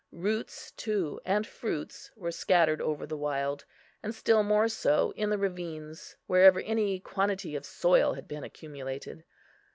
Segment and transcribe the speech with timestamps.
[0.13, 3.65] Roots too and fruits were scattered over the wild;
[4.01, 9.23] and still more so in the ravines, wherever any quantity of soil had been accumulated.